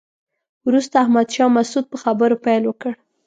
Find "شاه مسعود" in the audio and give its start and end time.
1.35-1.85